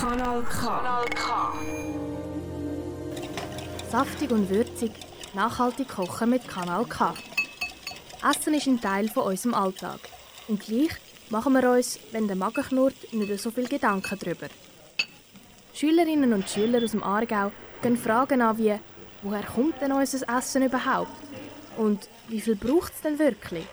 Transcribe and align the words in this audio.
Kanal 0.00 0.42
K. 0.42 0.66
Kanal 0.66 1.04
K. 1.14 1.52
Saftig 3.90 4.30
und 4.30 4.48
würzig, 4.48 4.92
nachhaltig 5.34 5.88
kochen 5.88 6.30
mit 6.30 6.48
Kanal 6.48 6.84
K. 6.84 7.14
Essen 8.28 8.54
ist 8.54 8.66
ein 8.66 8.80
Teil 8.80 9.08
von 9.08 9.24
unserem 9.24 9.54
Alltag. 9.54 10.00
Und 10.48 10.60
gleich 10.60 10.92
machen 11.30 11.52
wir 11.52 11.70
uns, 11.70 11.98
wenn 12.12 12.26
der 12.26 12.36
Magen 12.36 12.64
knurrt, 12.64 13.12
nicht 13.12 13.40
so 13.40 13.50
viel 13.50 13.68
Gedanken 13.68 14.18
darüber. 14.18 14.48
Schülerinnen 15.74 16.32
und 16.32 16.48
Schüler 16.48 16.82
aus 16.82 16.90
dem 16.90 17.02
Aargau 17.02 17.52
gehen 17.80 17.96
Fragen 17.96 18.42
an 18.42 18.58
wie 18.58 18.78
«Woher 19.22 19.42
kommt 19.42 19.80
denn 19.80 19.92
unser 19.92 20.28
Essen 20.36 20.62
überhaupt?» 20.62 21.10
und 21.76 22.08
«Wie 22.28 22.40
viel 22.40 22.56
braucht 22.56 22.92
es 22.94 23.00
denn 23.00 23.18
wirklich?» 23.18 23.66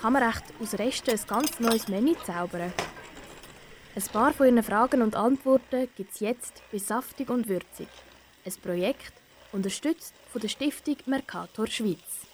Kann 0.00 0.12
man 0.12 0.22
echt 0.22 0.44
aus 0.60 0.78
Resten 0.78 1.10
ein 1.10 1.20
ganz 1.26 1.58
neues 1.58 1.88
Menü 1.88 2.14
zaubern? 2.24 2.72
Ein 3.96 4.02
paar 4.12 4.32
von 4.32 4.46
Ihren 4.46 4.62
Fragen 4.62 5.02
und 5.02 5.16
Antworten 5.16 5.88
gibt 5.96 6.14
es 6.14 6.20
jetzt 6.20 6.62
bei 6.70 6.78
Saftig 6.78 7.28
und 7.30 7.48
Würzig. 7.48 7.88
Ein 8.46 8.52
Projekt, 8.62 9.12
unterstützt 9.50 10.14
von 10.30 10.40
der 10.40 10.48
Stiftung 10.48 10.98
Mercator 11.06 11.66
Schweiz. 11.66 12.26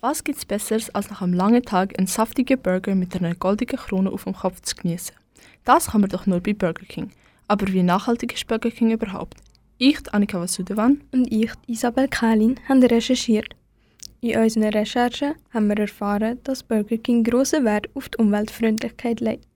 Was 0.00 0.24
gibt's 0.24 0.46
Besseres, 0.46 0.88
als 0.94 1.10
nach 1.10 1.20
einem 1.20 1.34
langen 1.34 1.62
Tag 1.62 1.98
einen 1.98 2.06
saftigen 2.06 2.60
Burger 2.60 2.94
mit 2.94 3.14
einer 3.14 3.34
goldenen 3.34 3.76
Krone 3.76 4.10
auf 4.10 4.24
dem 4.24 4.34
Kopf 4.34 4.62
zu 4.62 4.74
genießen? 4.74 5.14
Das 5.64 5.90
kann 5.90 6.00
man 6.00 6.08
doch 6.08 6.24
nur 6.24 6.40
bei 6.40 6.54
Burger 6.54 6.86
King. 6.86 7.10
Aber 7.46 7.68
wie 7.68 7.82
nachhaltig 7.82 8.32
ist 8.32 8.46
Burger 8.46 8.70
King 8.70 8.90
überhaupt? 8.90 9.36
Ich, 9.76 9.98
Annika 10.14 10.40
Vasudevan 10.40 11.02
und 11.12 11.30
ich, 11.30 11.52
Isabel 11.66 12.08
Kählin, 12.08 12.58
haben 12.68 12.82
recherchiert. 12.82 13.54
In 14.24 14.38
unseren 14.38 14.68
Recherchen 14.68 15.34
haben 15.50 15.66
wir 15.66 15.78
erfahren, 15.78 16.38
dass 16.44 16.62
Burger 16.62 16.96
King 16.96 17.24
grossen 17.24 17.64
Wert 17.64 17.88
auf 17.94 18.08
die 18.08 18.18
Umweltfreundlichkeit 18.18 19.18
legt. 19.18 19.48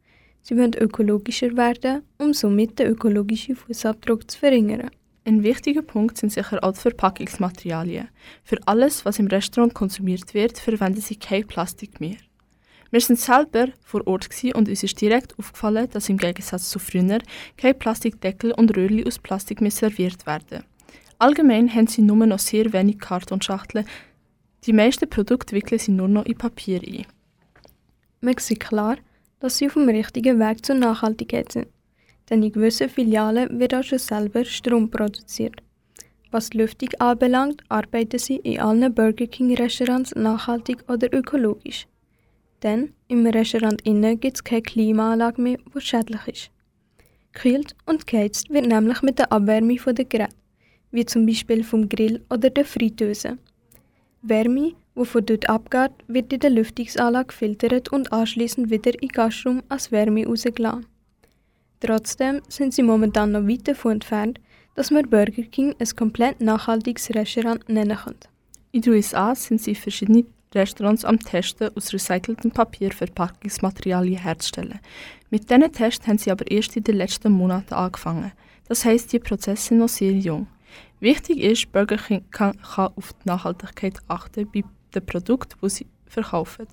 Sie 0.42 0.56
wollen 0.56 0.74
ökologischer 0.74 1.56
werden, 1.56 2.02
um 2.18 2.34
somit 2.34 2.76
den 2.80 2.88
ökologischen 2.88 3.54
Fußabdruck 3.54 4.28
zu 4.28 4.40
verringern. 4.40 4.90
Ein 5.24 5.44
wichtiger 5.44 5.82
Punkt 5.82 6.18
sind 6.18 6.32
sicher 6.32 6.64
auch 6.64 6.72
die 6.72 6.80
Verpackungsmaterialien. 6.80 8.08
Für 8.42 8.58
alles, 8.66 9.04
was 9.04 9.20
im 9.20 9.28
Restaurant 9.28 9.72
konsumiert 9.72 10.34
wird, 10.34 10.58
verwenden 10.58 11.00
sie 11.00 11.14
kein 11.14 11.46
Plastik 11.46 12.00
mehr. 12.00 12.16
Wir 12.90 13.00
sind 13.00 13.20
selber 13.20 13.68
vor 13.82 14.04
Ort 14.08 14.28
und 14.52 14.68
uns 14.68 14.82
ist 14.82 15.00
direkt 15.00 15.38
aufgefallen, 15.38 15.88
dass 15.92 16.08
im 16.08 16.16
Gegensatz 16.16 16.70
zu 16.70 16.80
früher 16.80 17.20
keine 17.56 17.74
Plastikdeckel 17.74 18.50
und 18.50 18.76
Röhrli 18.76 19.06
aus 19.06 19.20
Plastik 19.20 19.60
mehr 19.60 19.70
serviert 19.70 20.26
werden. 20.26 20.64
Allgemein 21.18 21.72
haben 21.74 21.86
sie 21.86 22.02
nur 22.02 22.26
noch 22.26 22.38
sehr 22.38 22.72
wenig 22.74 22.98
Kartonschachteln. 22.98 23.86
Die 24.66 24.72
meisten 24.72 25.08
Produkte 25.08 25.54
wickeln 25.54 25.78
sie 25.78 25.92
nur 25.92 26.08
noch 26.08 26.26
in 26.26 26.36
Papier 26.36 26.80
ein. 26.82 27.06
Man 28.20 28.34
sieht 28.38 28.58
klar, 28.58 28.96
dass 29.38 29.58
sie 29.58 29.66
auf 29.66 29.74
dem 29.74 29.88
richtigen 29.88 30.40
Weg 30.40 30.66
zur 30.66 30.74
Nachhaltigkeit 30.74 31.52
sind. 31.52 31.68
Denn 32.28 32.42
in 32.42 32.50
gewissen 32.50 32.88
Filialen 32.88 33.60
wird 33.60 33.74
auch 33.74 33.84
schon 33.84 34.00
selber 34.00 34.44
Strom 34.44 34.90
produziert. 34.90 35.62
Was 36.32 36.50
die 36.50 36.58
Lüftung 36.58 36.88
anbelangt, 36.98 37.62
arbeiten 37.68 38.18
sie 38.18 38.38
in 38.38 38.58
allen 38.58 38.92
Burger 38.92 39.28
King 39.28 39.54
Restaurants 39.54 40.12
nachhaltig 40.16 40.78
oder 40.88 41.14
ökologisch. 41.14 41.86
Denn 42.64 42.92
im 43.06 43.24
Restaurant 43.24 43.80
innen 43.86 44.18
gibt 44.18 44.38
es 44.38 44.42
keine 44.42 44.62
Klimaanlage 44.62 45.40
mehr, 45.40 45.58
die 45.72 45.80
schädlich 45.80 46.26
ist. 46.26 46.50
Gekühlt 47.32 47.76
und 47.84 48.08
geheizt 48.08 48.50
wird 48.50 48.66
nämlich 48.66 49.00
mit 49.02 49.20
der 49.20 49.30
Abwärme 49.30 49.76
der 49.76 50.04
Geräte, 50.04 50.34
wie 50.90 51.06
zum 51.06 51.24
Beispiel 51.24 51.62
vom 51.62 51.88
Grill 51.88 52.24
oder 52.28 52.50
der 52.50 52.64
Fritteuse. 52.64 53.38
Wärme, 54.28 54.72
die 54.96 55.04
von 55.04 55.26
dort 55.26 55.48
abgeht, 55.48 55.92
wird 56.08 56.32
in 56.32 56.40
der 56.40 56.50
Lüftungsanlage 56.50 57.28
gefiltert 57.28 57.90
und 57.90 58.12
anschließend 58.12 58.70
wieder 58.70 58.92
in 58.94 59.00
den 59.00 59.08
Gastraum 59.08 59.62
als 59.68 59.92
Wärme 59.92 60.26
rausgelassen. 60.26 60.86
Trotzdem 61.80 62.40
sind 62.48 62.74
sie 62.74 62.82
momentan 62.82 63.32
noch 63.32 63.46
weit 63.46 63.68
davon 63.68 63.92
entfernt, 63.92 64.40
dass 64.74 64.90
man 64.90 65.08
Burger 65.08 65.42
King 65.42 65.74
ein 65.78 65.96
komplett 65.96 66.40
nachhaltiges 66.40 67.10
Restaurant 67.14 67.68
nennen 67.68 67.96
kann. 67.96 68.16
In 68.72 68.82
den 68.82 68.92
USA 68.94 69.34
sind 69.34 69.60
sie 69.60 69.74
verschiedene 69.74 70.24
Restaurants 70.54 71.04
am 71.04 71.18
Testen, 71.18 71.70
aus 71.76 71.92
recyceltem 71.92 72.50
Papier 72.50 72.90
Verpackungsmaterialien 72.92 74.20
herzustellen. 74.20 74.80
Mit 75.30 75.50
diesen 75.50 75.72
Tests 75.72 76.06
haben 76.06 76.18
sie 76.18 76.30
aber 76.30 76.50
erst 76.50 76.76
in 76.76 76.84
den 76.84 76.96
letzten 76.96 77.32
Monaten 77.32 77.74
angefangen. 77.74 78.32
Das 78.68 78.84
heißt, 78.84 79.12
die 79.12 79.18
Prozesse 79.18 79.68
sind 79.68 79.78
noch 79.78 79.88
sehr 79.88 80.12
jung. 80.12 80.46
Wichtig 81.00 81.40
ist, 81.40 81.72
Burger 81.72 81.98
King 81.98 82.24
kann, 82.30 82.56
kann 82.62 82.92
auf 82.96 83.12
die 83.12 83.28
Nachhaltigkeit 83.28 83.98
achten 84.08 84.50
bei 84.50 84.62
den 84.94 85.06
Produkten, 85.06 85.58
die 85.62 85.68
sie 85.68 85.86
verkaufen. 86.06 86.66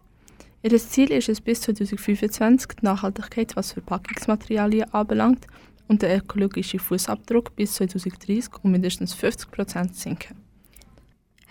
Ihr 0.61 0.77
Ziel 0.77 1.11
ist 1.11 1.27
es, 1.27 1.41
bis 1.41 1.61
2025 1.61 2.67
die 2.79 2.85
Nachhaltigkeit, 2.85 3.55
was 3.57 3.73
Verpackungsmaterialien 3.73 4.93
anbelangt, 4.93 5.45
und 5.89 6.01
der 6.01 6.17
ökologische 6.17 6.79
Fußabdruck 6.79 7.55
bis 7.57 7.73
2030 7.73 8.63
um 8.63 8.71
mindestens 8.71 9.13
50 9.13 9.51
Prozent 9.51 9.95
sinken. 9.95 10.37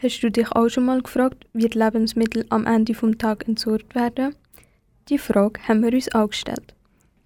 Hast 0.03 0.21
du 0.21 0.31
dich 0.31 0.51
auch 0.53 0.69
schon 0.69 0.87
mal 0.87 1.03
gefragt, 1.03 1.47
wie 1.53 1.69
die 1.69 1.79
Lebensmittel 1.79 2.47
am 2.49 2.67
Ende 2.67 2.95
des 2.95 3.19
Tages 3.19 3.47
entsorgt 3.47 3.95
werden? 3.95 4.35
Die 5.11 5.19
Frage 5.19 5.61
haben 5.69 5.83
wir 5.83 5.93
uns 5.93 6.13
auch 6.15 6.29
gestellt. 6.29 6.75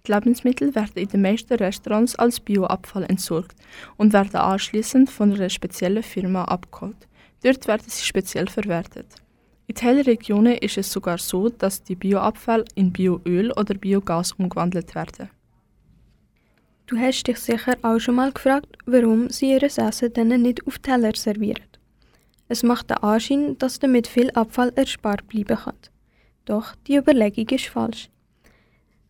Lebensmittel 0.07 0.73
werden 0.75 0.97
in 0.97 1.07
den 1.07 1.21
meisten 1.21 1.53
Restaurants 1.53 2.15
als 2.15 2.39
Bioabfall 2.39 3.03
entsorgt 3.03 3.55
und 3.97 4.13
werden 4.13 4.35
anschließend 4.35 5.09
von 5.09 5.33
einer 5.33 5.49
speziellen 5.49 6.03
Firma 6.03 6.43
abgeholt. 6.45 7.07
Dort 7.43 7.67
werden 7.67 7.85
sie 7.87 8.05
speziell 8.05 8.47
verwertet. 8.47 9.07
In 9.67 9.75
Teilen 9.75 10.05
Regionen 10.05 10.57
ist 10.57 10.77
es 10.77 10.91
sogar 10.91 11.17
so, 11.17 11.49
dass 11.49 11.83
die 11.83 11.95
Bioabfälle 11.95 12.65
in 12.75 12.93
Bioöl 12.93 13.51
oder 13.51 13.73
Biogas 13.73 14.31
umgewandelt 14.33 14.95
werden. 14.95 15.29
Du 16.87 16.97
hast 16.97 17.27
dich 17.27 17.37
sicher 17.37 17.75
auch 17.81 17.99
schon 17.99 18.15
mal 18.15 18.31
gefragt, 18.31 18.77
warum 18.85 19.29
sie 19.29 19.51
ihr 19.51 19.61
Essen 19.61 20.13
dann 20.13 20.41
nicht 20.41 20.65
auf 20.65 20.79
Teller 20.79 21.11
servieren. 21.15 21.63
Es 22.47 22.63
macht 22.63 22.89
den 22.89 22.97
Anschein, 22.97 23.57
dass 23.57 23.79
damit 23.79 24.07
viel 24.07 24.31
Abfall 24.31 24.71
erspart 24.75 25.27
bleiben 25.27 25.57
kann. 25.57 25.75
Doch 26.45 26.75
die 26.87 26.95
Überlegung 26.95 27.49
ist 27.49 27.65
falsch. 27.65 28.09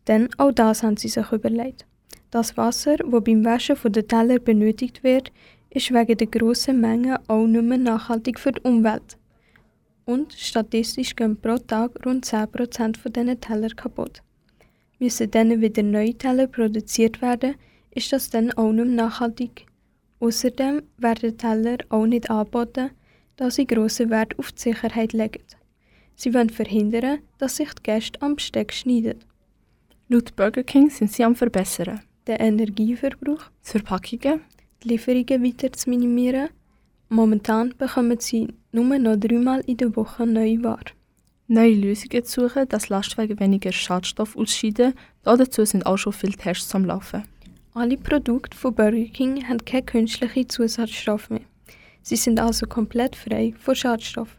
Denn 0.08 0.28
auch 0.38 0.52
das 0.52 0.82
haben 0.82 0.96
sie 0.96 1.08
sich 1.08 1.30
überlegt. 1.30 1.86
Das 2.30 2.56
Wasser, 2.56 2.96
das 2.96 3.24
beim 3.24 3.44
Waschen 3.44 3.76
der 3.92 4.08
Teller 4.08 4.38
benötigt 4.38 5.04
wird, 5.04 5.30
ist 5.70 5.92
wegen 5.92 6.16
der 6.16 6.26
grossen 6.26 6.80
Menge 6.80 7.20
auch 7.28 7.46
nicht 7.46 7.64
mehr 7.64 7.78
nachhaltig 7.78 8.38
für 8.40 8.52
die 8.52 8.62
Umwelt. 8.62 9.18
Und 10.06 10.32
statistisch 10.32 11.14
gehen 11.14 11.36
pro 11.36 11.58
Tag 11.58 12.04
rund 12.06 12.24
10% 12.24 12.96
von 12.96 13.12
diesen 13.12 13.40
Teller 13.40 13.68
kaputt. 13.68 14.22
Müssen 14.98 15.30
dann 15.30 15.60
wieder 15.60 15.82
neue 15.82 16.14
Teller 16.14 16.46
produziert 16.46 17.20
werden, 17.20 17.54
ist 17.90 18.12
das 18.12 18.30
dann 18.30 18.52
auch 18.52 18.72
nicht 18.72 18.86
mehr 18.86 18.94
nachhaltig. 18.94 19.66
Außerdem 20.20 20.82
werden 20.96 21.36
Teller 21.36 21.78
auch 21.90 22.06
nicht 22.06 22.30
angeboten, 22.30 22.90
da 23.36 23.50
sie 23.50 23.66
grossen 23.66 24.10
Wert 24.10 24.38
auf 24.38 24.52
die 24.52 24.62
Sicherheit 24.62 25.12
legen. 25.12 25.42
Sie 26.16 26.34
wollen 26.34 26.50
verhindern, 26.50 27.18
dass 27.36 27.56
sich 27.56 27.72
die 27.74 27.82
Gäste 27.82 28.20
am 28.22 28.36
Besteck 28.36 28.72
schneiden. 28.72 29.27
Laut 30.10 30.34
Burger 30.36 30.62
King 30.62 30.88
sind 30.88 31.12
sie 31.12 31.22
am 31.22 31.34
Verbessern. 31.34 32.00
Den 32.26 32.36
Energieverbrauch, 32.36 33.42
die 33.62 33.70
Verpackungen, 33.72 34.40
die 34.82 34.88
Lieferungen 34.88 35.44
weiter 35.44 35.70
zu 35.70 35.90
minimieren. 35.90 36.48
Momentan 37.10 37.74
bekommen 37.76 38.18
sie 38.18 38.48
nur 38.72 38.98
noch 38.98 39.16
dreimal 39.16 39.60
in 39.66 39.76
der 39.76 39.94
Woche 39.94 40.26
neue 40.26 40.64
Ware. 40.64 40.94
Neue 41.46 41.74
Lösungen 41.74 42.24
zu 42.24 42.48
suchen, 42.48 42.66
dass 42.70 42.88
Lastwagen 42.88 43.38
weniger 43.38 43.70
Schadstoff 43.70 44.34
ausscheiden. 44.34 44.94
Dazu 45.24 45.66
sind 45.66 45.84
auch 45.84 45.98
schon 45.98 46.14
viele 46.14 46.32
Tests 46.32 46.74
am 46.74 46.86
Laufen. 46.86 47.24
Alle 47.74 47.98
Produkte 47.98 48.56
von 48.56 48.74
Burger 48.74 49.10
King 49.12 49.46
haben 49.46 49.62
keine 49.62 49.82
künstlichen 49.82 50.48
Zusatzstoffe 50.48 51.28
mehr. 51.28 51.44
Sie 52.00 52.16
sind 52.16 52.40
also 52.40 52.66
komplett 52.66 53.14
frei 53.14 53.52
von 53.58 53.74
Schadstoffen. 53.74 54.37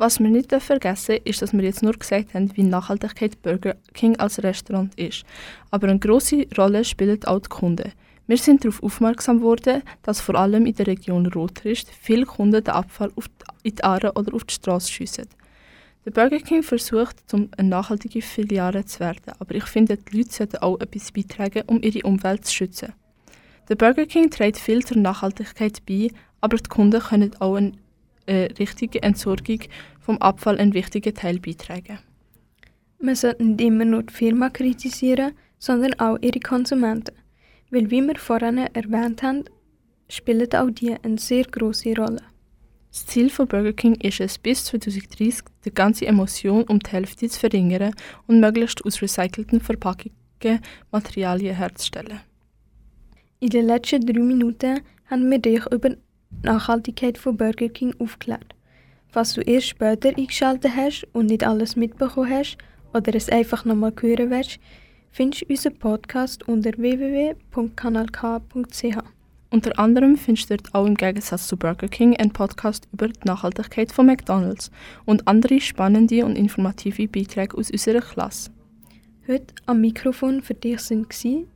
Was 0.00 0.18
wir 0.18 0.30
nicht 0.30 0.50
vergessen 0.50 1.18
ist, 1.24 1.42
dass 1.42 1.52
wir 1.52 1.62
jetzt 1.62 1.82
nur 1.82 1.92
gesagt 1.92 2.32
haben, 2.32 2.56
wie 2.56 2.62
Nachhaltigkeit 2.62 3.42
Burger 3.42 3.76
King 3.92 4.16
als 4.16 4.42
Restaurant 4.42 4.98
ist. 4.98 5.24
Aber 5.70 5.88
eine 5.88 5.98
große 5.98 6.46
Rolle 6.56 6.86
spielen 6.86 7.22
auch 7.26 7.40
die 7.40 7.50
Kunden. 7.50 7.92
Wir 8.26 8.38
sind 8.38 8.64
darauf 8.64 8.82
aufmerksam 8.82 9.42
worden, 9.42 9.82
dass 10.02 10.22
vor 10.22 10.36
allem 10.36 10.64
in 10.64 10.74
der 10.74 10.86
Region 10.86 11.26
Rotrist 11.26 11.90
viele 12.00 12.24
Kunden 12.24 12.64
den 12.64 12.72
Abfall 12.72 13.12
in 13.62 13.74
die 13.74 13.84
Aare 13.84 14.14
oder 14.14 14.32
auf 14.32 14.44
die 14.44 14.54
Straße 14.54 14.90
schiessen. 14.90 15.26
Der 16.06 16.12
Burger 16.12 16.38
King 16.38 16.62
versucht, 16.62 17.16
um 17.34 17.50
eine 17.58 17.68
nachhaltige 17.68 18.22
Filiale 18.22 18.86
zu 18.86 19.00
werden, 19.00 19.34
aber 19.38 19.54
ich 19.54 19.64
finde, 19.64 19.98
die 19.98 20.16
Leute 20.16 20.32
sollten 20.32 20.56
auch 20.62 20.80
etwas 20.80 21.12
beitragen, 21.12 21.64
um 21.66 21.82
ihre 21.82 22.08
Umwelt 22.08 22.46
zu 22.46 22.54
schützen. 22.54 22.94
Der 23.68 23.74
Burger 23.74 24.06
King 24.06 24.30
trägt 24.30 24.56
viel 24.56 24.82
zur 24.82 24.96
Nachhaltigkeit 24.96 25.84
bei, 25.86 26.08
aber 26.40 26.56
die 26.56 26.70
Kunden 26.70 27.02
können 27.02 27.36
auch 27.38 27.56
eine 27.56 27.72
äh, 28.26 28.52
richtige 28.58 29.02
Entsorgung 29.02 29.60
vom 30.00 30.18
Abfall 30.18 30.58
einen 30.58 30.74
wichtigen 30.74 31.14
Teil 31.14 31.38
beitragen. 31.38 31.98
Man 32.98 33.14
sollte 33.14 33.44
nicht 33.44 33.60
immer 33.60 33.84
nur 33.84 34.02
die 34.02 34.12
Firma 34.12 34.50
kritisieren, 34.50 35.32
sondern 35.58 35.98
auch 36.00 36.18
ihre 36.20 36.40
Konsumenten. 36.40 37.14
Weil, 37.70 37.90
wie 37.90 38.02
wir 38.02 38.16
vorhin 38.16 38.58
erwähnt 38.58 39.22
haben, 39.22 39.44
spielen 40.08 40.52
auch 40.54 40.70
die 40.70 40.96
eine 41.02 41.18
sehr 41.18 41.44
große 41.44 41.94
Rolle. 41.96 42.22
Das 42.90 43.06
Ziel 43.06 43.30
von 43.30 43.46
Burger 43.46 43.72
King 43.72 43.94
ist 44.00 44.20
es, 44.20 44.36
bis 44.36 44.64
2030 44.64 45.44
die 45.64 45.72
ganze 45.72 46.06
Emotion 46.06 46.64
um 46.64 46.80
die 46.80 46.90
Hälfte 46.90 47.28
zu 47.28 47.38
verringern 47.38 47.94
und 48.26 48.40
möglichst 48.40 48.84
aus 48.84 49.00
recycelten 49.00 49.60
Verpackungen 49.60 50.16
Materialien 50.90 51.54
herzustellen. 51.54 52.20
In 53.38 53.50
den 53.50 53.66
letzten 53.66 54.04
drei 54.04 54.18
Minuten 54.18 54.80
haben 55.06 55.30
wir 55.30 55.38
dich 55.38 55.64
über 55.70 55.96
Nachhaltigkeit 56.42 57.18
von 57.18 57.36
Burger 57.36 57.68
King 57.68 57.94
aufgeklärt. 57.98 58.54
Falls 59.08 59.34
du 59.34 59.40
erst 59.40 59.66
später 59.68 60.16
eingeschaltet 60.16 60.72
hast 60.76 61.06
und 61.12 61.26
nicht 61.26 61.44
alles 61.44 61.74
mitbekommen 61.76 62.30
hast 62.30 62.58
oder 62.94 63.14
es 63.14 63.28
einfach 63.28 63.64
nochmal 63.64 63.92
hören 64.00 64.30
willst, 64.30 64.58
findest 65.10 65.42
du 65.42 65.46
unseren 65.48 65.78
Podcast 65.78 66.48
unter 66.48 66.70
www.kanalk.ch. 66.76 68.98
Unter 69.52 69.76
anderem 69.80 70.16
findest 70.16 70.50
du 70.50 70.56
dort 70.56 70.72
auch 70.74 70.86
im 70.86 70.94
Gegensatz 70.94 71.48
zu 71.48 71.56
Burger 71.56 71.88
King 71.88 72.16
einen 72.16 72.32
Podcast 72.32 72.86
über 72.92 73.08
die 73.08 73.18
Nachhaltigkeit 73.24 73.90
von 73.90 74.06
McDonalds 74.06 74.70
und 75.06 75.26
andere 75.26 75.60
spannende 75.60 76.24
und 76.24 76.38
informative 76.38 77.08
Beiträge 77.08 77.58
aus 77.58 77.72
unserer 77.72 78.00
Klasse. 78.00 78.52
Heute 79.26 79.52
am 79.66 79.80
Mikrofon 79.80 80.42
für 80.42 80.54
dich 80.54 80.80
sind 80.80 81.08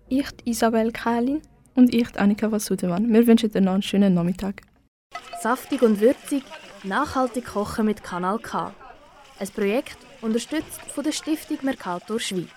ich, 0.09 0.27
Isabel 0.45 0.91
Kählin. 0.91 1.41
Und 1.75 1.93
ich, 1.93 2.19
Annika 2.19 2.51
Vasudevan. 2.51 3.13
Wir 3.13 3.27
wünschen 3.27 3.51
dir 3.51 3.61
noch 3.61 3.75
einen 3.75 3.83
schönen 3.83 4.15
Nachmittag. 4.15 4.63
Saftig 5.43 5.83
und 5.83 6.01
würzig, 6.01 6.45
nachhaltig 6.85 7.47
kochen 7.47 7.87
mit 7.87 8.03
Kanal 8.03 8.39
K. 8.39 8.73
Ein 9.39 9.49
Projekt 9.49 9.99
unterstützt 10.23 10.81
von 10.95 11.05
der 11.05 11.13
Stiftung 11.13 11.59
Mercator 11.63 12.21
Schweiz. 12.21 12.49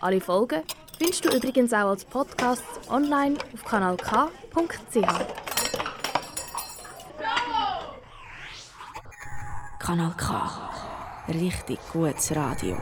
Alle 0.00 0.20
Folgen 0.20 0.62
findest 0.98 1.24
du 1.24 1.36
übrigens 1.36 1.72
auch 1.72 1.90
als 1.90 2.04
Podcast 2.04 2.64
online 2.88 3.36
auf 3.54 3.64
kanalk.ch. 3.64 4.96
Kanal 9.78 10.14
K. 10.16 10.70
Richtig 11.28 11.78
gutes 11.92 12.34
Radio. 12.34 12.76